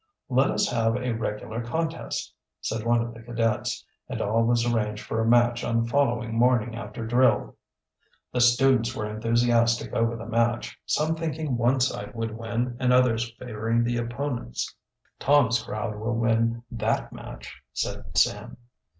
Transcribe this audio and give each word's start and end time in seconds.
"Let 0.29 0.49
us 0.49 0.67
have 0.71 0.95
a 0.95 1.11
regular 1.13 1.61
contest," 1.63 2.33
said 2.59 2.83
one 2.87 3.01
of 3.03 3.13
the 3.13 3.21
cadets, 3.21 3.85
and 4.09 4.19
all 4.19 4.43
was 4.43 4.65
arranged 4.65 5.05
for 5.05 5.21
a 5.21 5.27
match 5.27 5.63
on 5.63 5.83
the 5.83 5.89
following 5.91 6.33
morning 6.35 6.75
after 6.75 7.05
drill. 7.05 7.55
The 8.31 8.41
students 8.41 8.95
were 8.95 9.05
enthusiastic 9.07 9.93
over 9.93 10.15
the 10.15 10.25
match, 10.25 10.75
some 10.87 11.13
thinking 11.15 11.55
one 11.55 11.81
side 11.81 12.15
would 12.15 12.35
win 12.35 12.77
and 12.79 12.91
others 12.91 13.29
favoring 13.37 13.83
the 13.83 13.97
opponents. 13.97 14.75
"Tom's 15.19 15.61
crowd 15.61 15.95
will 15.99 16.15
win 16.15 16.63
that 16.71 17.13
match," 17.13 17.61
said 17.71 18.17
Sam. 18.17 18.57